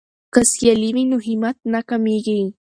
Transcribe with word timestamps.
که 0.33 0.41
سیالي 0.51 0.89
وي 0.95 1.03
نو 1.11 1.17
همت 1.27 1.57
نه 1.73 1.79
کمیږي. 1.89 2.41